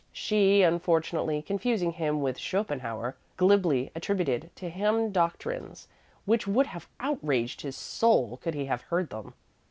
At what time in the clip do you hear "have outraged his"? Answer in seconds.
6.65-7.75